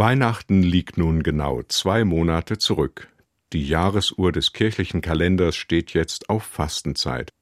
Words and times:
Weihnachten 0.00 0.62
liegt 0.62 0.96
nun 0.96 1.22
genau 1.22 1.62
zwei 1.64 2.06
Monate 2.06 2.56
zurück. 2.56 3.08
Die 3.52 3.68
Jahresuhr 3.68 4.32
des 4.32 4.54
kirchlichen 4.54 5.02
Kalenders 5.02 5.56
steht 5.56 5.92
jetzt 5.92 6.30
auf 6.30 6.42
Fastenzeit. 6.42 7.34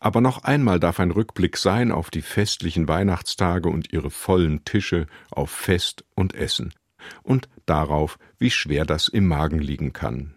Aber 0.00 0.20
noch 0.20 0.42
einmal 0.42 0.80
darf 0.80 0.98
ein 0.98 1.12
Rückblick 1.12 1.56
sein 1.56 1.92
auf 1.92 2.10
die 2.10 2.22
festlichen 2.22 2.88
Weihnachtstage 2.88 3.68
und 3.68 3.92
ihre 3.92 4.10
vollen 4.10 4.64
Tische 4.64 5.06
auf 5.30 5.52
Fest 5.52 6.04
und 6.16 6.34
Essen 6.34 6.74
und 7.22 7.48
darauf, 7.64 8.18
wie 8.40 8.50
schwer 8.50 8.84
das 8.84 9.06
im 9.06 9.28
Magen 9.28 9.60
liegen 9.60 9.92
kann. 9.92 10.34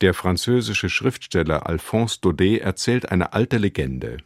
Der 0.00 0.14
französische 0.14 0.88
Schriftsteller 0.88 1.66
Alphonse 1.66 2.20
Daudet 2.22 2.62
erzählt 2.62 3.12
eine 3.12 3.34
alte 3.34 3.58
Legende. 3.58 4.16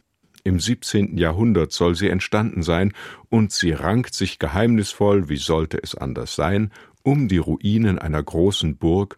Im 0.47 0.61
17. 0.61 1.17
Jahrhundert 1.17 1.73
soll 1.73 1.93
sie 1.95 2.07
entstanden 2.07 2.63
sein, 2.63 2.93
und 3.27 3.51
sie 3.51 3.71
rankt 3.71 4.13
sich 4.13 4.39
geheimnisvoll, 4.39 5.27
wie 5.27 5.35
sollte 5.35 5.77
es 5.83 5.93
anders 5.93 6.35
sein, 6.35 6.71
um 7.03 7.27
die 7.27 7.37
Ruinen 7.37 7.99
einer 7.99 8.23
großen 8.23 8.77
Burg 8.77 9.17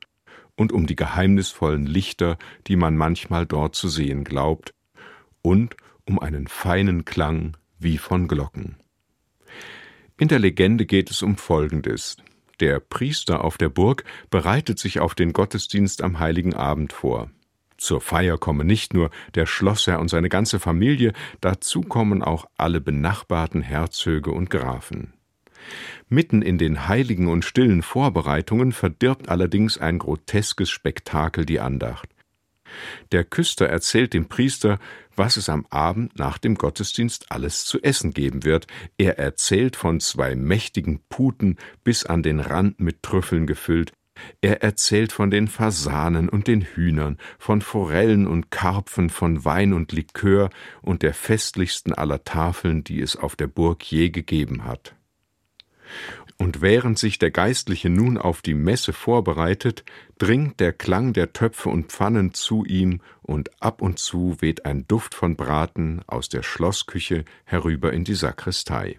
und 0.56 0.72
um 0.72 0.88
die 0.88 0.96
geheimnisvollen 0.96 1.86
Lichter, 1.86 2.40
die 2.66 2.76
man 2.76 2.98
manchmal 2.98 3.46
dort 3.46 3.76
zu 3.76 3.90
sehen 3.90 4.24
glaubt, 4.24 4.74
und 5.44 5.78
um 6.04 6.18
einen 6.18 6.48
feinen 6.48 7.06
Klang 7.06 7.56
wie 7.78 8.00
von 8.00 8.28
Glocken. 8.28 8.78
In 10.18 10.30
der 10.30 10.40
Legende 10.40 10.88
geht 10.88 11.12
es 11.12 11.22
um 11.22 11.38
Folgendes. 11.38 12.18
Der 12.60 12.80
Priester 12.80 13.44
auf 13.44 13.60
der 13.60 13.70
Burg 13.70 14.04
bereitet 14.32 14.80
sich 14.80 15.00
auf 15.00 15.14
den 15.14 15.32
Gottesdienst 15.32 16.02
am 16.02 16.18
heiligen 16.18 16.56
Abend 16.56 16.92
vor. 16.92 17.30
Zur 17.80 18.02
Feier 18.02 18.38
komme 18.38 18.66
nicht 18.66 18.94
nur 18.94 19.10
der 19.36 19.46
Schlossherr 19.46 20.00
und 20.00 20.10
seine 20.10 20.30
ganze 20.30 20.60
Familie, 20.60 21.14
dazu 21.40 21.82
kommen 21.82 22.22
auch 22.22 22.46
alle 22.58 22.82
benachbarten 22.82 23.62
Herzöge 23.62 24.32
und 24.32 24.50
Grafen. 24.50 25.14
Mitten 26.10 26.42
in 26.42 26.58
den 26.58 26.88
heiligen 26.88 27.28
und 27.28 27.46
stillen 27.46 27.82
Vorbereitungen 27.82 28.74
verdirbt 28.74 29.30
allerdings 29.30 29.78
ein 29.78 29.98
groteskes 29.98 30.70
Spektakel 30.70 31.46
die 31.46 31.60
Andacht. 31.60 32.10
Der 33.12 33.24
Küster 33.24 33.68
erzählt 33.68 34.14
dem 34.14 34.28
Priester, 34.28 34.78
was 35.16 35.38
es 35.38 35.50
am 35.50 35.66
Abend 35.70 36.20
nach 36.20 36.38
dem 36.38 36.56
Gottesdienst 36.56 37.32
alles 37.32 37.66
zu 37.66 37.82
essen 37.82 38.14
geben 38.14 38.44
wird. 38.44 38.68
Er 38.98 39.18
erzählt 39.18 39.76
von 39.76 40.00
zwei 40.00 40.36
mächtigen 40.36 41.00
Puten 41.10 41.58
bis 41.84 42.06
an 42.06 42.24
den 42.24 42.40
Rand 42.40 42.80
mit 42.80 43.04
Trüffeln 43.04 43.48
gefüllt. 43.48 43.94
Er 44.42 44.64
erzählt 44.64 45.12
von 45.12 45.32
den 45.32 45.48
Fasanen 45.48 46.30
und 46.30 46.48
den 46.48 46.62
Hühnern, 46.62 47.18
von 47.38 47.62
Forellen 47.62 48.28
und 48.28 48.52
Karpfen, 48.52 49.10
von 49.10 49.46
Wein 49.46 49.74
und 49.74 49.92
Likör 49.92 50.50
und 50.82 51.02
der 51.02 51.14
festlichsten 51.14 51.94
aller 51.94 52.24
Tafeln, 52.24 52.84
die 52.84 53.02
es 53.02 53.16
auf 53.16 53.36
der 53.36 53.48
Burg 53.48 53.84
je 53.84 54.10
gegeben 54.10 54.66
hat. 54.66 54.96
Und 56.38 56.62
während 56.62 56.98
sich 56.98 57.20
der 57.20 57.32
Geistliche 57.32 57.90
nun 57.90 58.18
auf 58.18 58.42
die 58.42 58.54
Messe 58.54 58.94
vorbereitet, 58.94 59.84
dringt 60.20 60.62
der 60.62 60.72
Klang 60.72 61.12
der 61.12 61.34
Töpfe 61.34 61.68
und 61.68 61.92
Pfannen 61.92 62.34
zu 62.34 62.64
ihm, 62.64 63.02
und 63.22 63.62
ab 63.62 63.82
und 63.82 64.00
zu 64.00 64.38
weht 64.40 64.66
ein 64.66 64.88
Duft 64.88 65.16
von 65.16 65.36
Braten 65.36 66.02
aus 66.08 66.30
der 66.30 66.42
Schlossküche 66.42 67.26
herüber 67.44 67.92
in 67.92 68.06
die 68.06 68.16
Sakristei. 68.16 68.96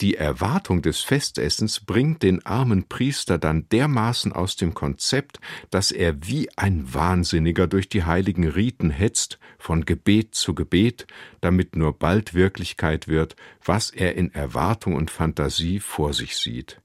Die 0.00 0.16
Erwartung 0.16 0.82
des 0.82 1.00
Festessens 1.00 1.80
bringt 1.80 2.22
den 2.22 2.44
armen 2.44 2.88
Priester 2.88 3.38
dann 3.38 3.68
dermaßen 3.68 4.32
aus 4.32 4.56
dem 4.56 4.74
Konzept, 4.74 5.40
dass 5.70 5.92
er 5.92 6.26
wie 6.26 6.48
ein 6.56 6.92
Wahnsinniger 6.92 7.66
durch 7.66 7.88
die 7.88 8.04
heiligen 8.04 8.48
Riten 8.48 8.90
hetzt, 8.90 9.38
von 9.58 9.84
Gebet 9.84 10.34
zu 10.34 10.54
Gebet, 10.54 11.06
damit 11.40 11.76
nur 11.76 11.98
bald 11.98 12.34
Wirklichkeit 12.34 13.08
wird, 13.08 13.36
was 13.64 13.90
er 13.90 14.16
in 14.16 14.32
Erwartung 14.34 14.94
und 14.94 15.10
Fantasie 15.10 15.80
vor 15.80 16.12
sich 16.12 16.36
sieht. 16.36 16.80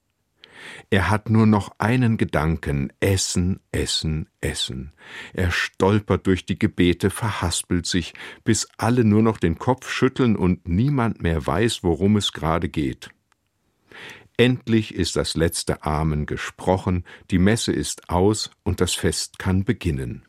Er 0.89 1.09
hat 1.09 1.29
nur 1.29 1.45
noch 1.45 1.71
einen 1.77 2.17
Gedanken 2.17 2.91
Essen, 2.99 3.59
Essen, 3.71 4.29
Essen. 4.41 4.93
Er 5.33 5.51
stolpert 5.51 6.27
durch 6.27 6.45
die 6.45 6.59
Gebete, 6.59 7.09
verhaspelt 7.09 7.85
sich, 7.85 8.13
bis 8.44 8.67
alle 8.78 9.03
nur 9.03 9.22
noch 9.22 9.38
den 9.38 9.57
Kopf 9.57 9.89
schütteln 9.89 10.35
und 10.35 10.67
niemand 10.67 11.22
mehr 11.22 11.45
weiß, 11.45 11.84
worum 11.84 12.17
es 12.17 12.34
gerade 12.34 12.69
geht. 12.69 13.09
Endlich 14.38 14.95
ist 14.95 15.17
das 15.17 15.35
letzte 15.35 15.84
Amen 15.84 16.25
gesprochen, 16.25 17.03
die 17.29 17.39
Messe 17.39 17.73
ist 17.73 18.09
aus 18.09 18.51
und 18.63 18.79
das 18.79 18.94
Fest 18.94 19.38
kann 19.38 19.66
beginnen. 19.66 20.23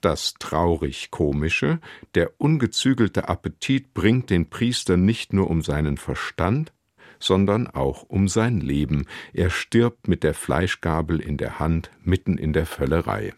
Das 0.00 0.34
traurig 0.38 1.10
komische, 1.10 1.80
der 2.14 2.32
ungezügelte 2.38 3.28
Appetit 3.28 3.92
bringt 3.92 4.30
den 4.30 4.48
Priester 4.48 4.96
nicht 4.96 5.32
nur 5.32 5.50
um 5.50 5.62
seinen 5.62 5.98
Verstand, 5.98 6.72
sondern 7.18 7.66
auch 7.66 8.02
um 8.02 8.28
sein 8.28 8.60
Leben. 8.60 9.06
Er 9.32 9.50
stirbt 9.50 10.08
mit 10.08 10.22
der 10.22 10.34
Fleischgabel 10.34 11.20
in 11.20 11.36
der 11.36 11.58
Hand 11.58 11.90
mitten 12.02 12.38
in 12.38 12.52
der 12.52 12.66
Völlerei. 12.66 13.32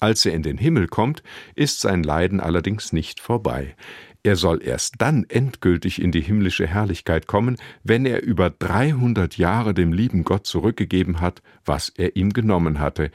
Als 0.00 0.26
er 0.26 0.34
in 0.34 0.42
den 0.42 0.58
Himmel 0.58 0.88
kommt, 0.88 1.22
ist 1.54 1.80
sein 1.80 2.02
Leiden 2.02 2.40
allerdings 2.40 2.92
nicht 2.92 3.20
vorbei. 3.20 3.76
Er 4.24 4.36
soll 4.36 4.62
erst 4.62 4.96
dann 4.98 5.24
endgültig 5.28 6.00
in 6.00 6.12
die 6.12 6.20
himmlische 6.20 6.66
Herrlichkeit 6.66 7.26
kommen, 7.26 7.56
wenn 7.82 8.06
er 8.06 8.22
über 8.22 8.50
dreihundert 8.50 9.36
Jahre 9.36 9.74
dem 9.74 9.92
lieben 9.92 10.24
Gott 10.24 10.46
zurückgegeben 10.46 11.20
hat, 11.20 11.42
was 11.64 11.88
er 11.88 12.16
ihm 12.16 12.32
genommen 12.32 12.78
hatte, 12.78 13.10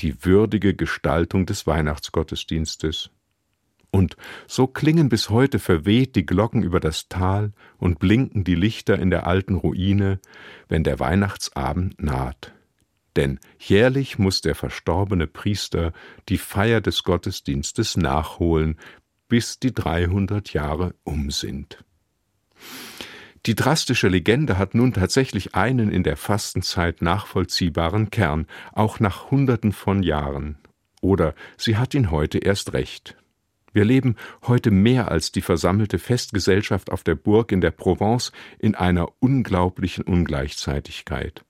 die 0.00 0.24
würdige 0.24 0.74
Gestaltung 0.74 1.46
des 1.46 1.66
Weihnachtsgottesdienstes 1.66 3.10
und 3.90 4.16
so 4.46 4.66
klingen 4.66 5.08
bis 5.08 5.30
heute 5.30 5.58
verweht 5.58 6.14
die 6.14 6.26
Glocken 6.26 6.62
über 6.62 6.80
das 6.80 7.08
Tal 7.08 7.52
und 7.78 7.98
blinken 7.98 8.44
die 8.44 8.54
Lichter 8.54 8.98
in 8.98 9.10
der 9.10 9.26
alten 9.26 9.54
Ruine, 9.54 10.20
wenn 10.68 10.84
der 10.84 11.00
Weihnachtsabend 11.00 12.02
naht. 12.02 12.52
Denn 13.16 13.40
jährlich 13.58 14.18
muss 14.18 14.40
der 14.40 14.54
verstorbene 14.54 15.26
Priester 15.26 15.92
die 16.28 16.38
Feier 16.38 16.80
des 16.80 17.02
Gottesdienstes 17.02 17.96
nachholen, 17.96 18.78
bis 19.28 19.58
die 19.58 19.74
dreihundert 19.74 20.52
Jahre 20.52 20.94
um 21.02 21.30
sind. 21.30 21.84
Die 23.46 23.54
drastische 23.54 24.08
Legende 24.08 24.58
hat 24.58 24.74
nun 24.74 24.92
tatsächlich 24.92 25.54
einen 25.54 25.90
in 25.90 26.02
der 26.02 26.16
Fastenzeit 26.16 27.00
nachvollziehbaren 27.00 28.10
Kern, 28.10 28.46
auch 28.72 29.00
nach 29.00 29.30
Hunderten 29.30 29.72
von 29.72 30.02
Jahren. 30.02 30.58
Oder 31.00 31.34
sie 31.56 31.78
hat 31.78 31.94
ihn 31.94 32.10
heute 32.10 32.38
erst 32.38 32.74
recht. 32.74 33.16
Wir 33.72 33.84
leben 33.84 34.16
heute 34.46 34.70
mehr 34.70 35.10
als 35.10 35.32
die 35.32 35.42
versammelte 35.42 35.98
Festgesellschaft 35.98 36.90
auf 36.90 37.04
der 37.04 37.14
Burg 37.14 37.52
in 37.52 37.60
der 37.60 37.70
Provence 37.70 38.32
in 38.58 38.74
einer 38.74 39.08
unglaublichen 39.20 40.04
Ungleichzeitigkeit. 40.04 41.44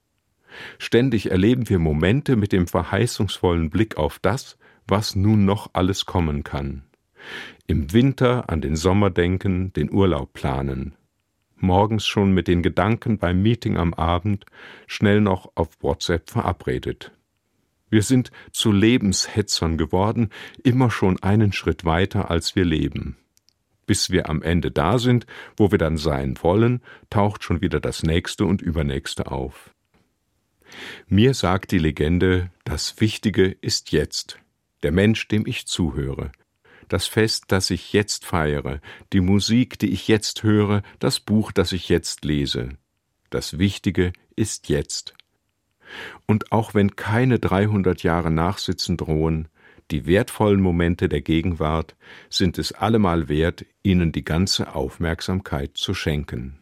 Ständig 0.79 1.31
erleben 1.31 1.69
wir 1.69 1.79
Momente 1.79 2.37
mit 2.37 2.53
dem 2.53 2.67
verheißungsvollen 2.67 3.71
Blick 3.71 3.97
auf 3.97 4.19
das, 4.19 4.59
was 4.87 5.15
nun 5.15 5.45
noch 5.45 5.71
alles 5.73 6.07
kommen 6.07 6.43
kann. 6.43 6.83
Im 7.67 7.93
Winter 7.93 8.51
an 8.51 8.61
den 8.61 8.77
Sommer 8.77 9.11
denken, 9.11 9.73
den 9.73 9.93
Urlaub 9.93 10.33
planen. 10.33 10.95
Morgens 11.57 12.07
schon 12.07 12.33
mit 12.33 12.49
den 12.49 12.63
Gedanken 12.63 13.19
beim 13.19 13.43
Meeting 13.43 13.77
am 13.77 13.95
Abend 13.95 14.47
schnell 14.87 15.21
noch 15.21 15.53
auf 15.55 15.69
WhatsApp 15.81 16.31
verabredet. 16.31 17.13
Wir 17.91 18.03
sind 18.03 18.31
zu 18.53 18.73
Lebenshetzern 18.73 19.77
geworden, 19.77 20.31
immer 20.63 20.91
schon 20.91 21.21
einen 21.23 21.53
Schritt 21.53 21.85
weiter, 21.85 22.31
als 22.31 22.55
wir 22.55 22.65
leben. 22.65 23.17
Bis 23.87 24.11
wir 24.11 24.31
am 24.31 24.43
Ende 24.43 24.71
da 24.71 24.99
sind, 24.99 25.27
wo 25.57 25.73
wir 25.73 25.79
dann 25.79 25.97
sein 25.97 26.37
wollen, 26.41 26.81
taucht 27.11 27.43
schon 27.43 27.61
wieder 27.61 27.81
das 27.81 28.05
nächste 28.05 28.47
und 28.47 28.63
übernächste 28.63 29.31
auf. 29.31 29.75
Mir 31.09 31.35
sagt 31.35 31.73
die 31.73 31.79
Legende, 31.79 32.51
das 32.65 33.01
Wichtige 33.01 33.57
ist 33.61 33.91
jetzt, 33.91 34.39
der 34.85 34.93
Mensch, 34.93 35.27
dem 35.27 35.45
ich 35.45 35.67
zuhöre, 35.67 36.31
das 36.89 37.07
Fest, 37.07 37.45
das 37.49 37.71
ich 37.71 37.93
jetzt 37.93 38.25
feiere, 38.25 38.81
die 39.13 39.21
Musik, 39.21 39.79
die 39.79 39.91
ich 39.91 40.09
jetzt 40.09 40.43
höre, 40.43 40.83
das 40.99 41.21
Buch, 41.21 41.53
das 41.53 41.73
ich 41.73 41.89
jetzt 41.89 42.25
lese. 42.25 42.71
Das 43.31 43.59
Wichtige 43.59 44.13
ist 44.37 44.69
jetzt. 44.69 45.15
Und 46.27 46.53
auch 46.53 46.75
wenn 46.75 46.97
keine 46.97 47.39
300 47.39 48.03
Jahre 48.03 48.31
Nachsitzen 48.31 48.97
drohen, 48.97 49.49
die 49.91 50.07
wertvollen 50.07 50.61
Momente 50.61 51.09
der 51.09 51.21
Gegenwart 51.21 51.97
sind 52.29 52.59
es 52.59 52.73
allemal 52.73 53.29
wert, 53.29 53.65
ihnen 53.83 54.13
die 54.13 54.25
ganze 54.25 54.75
Aufmerksamkeit 54.75 55.77
zu 55.77 55.95
schenken. 55.95 56.60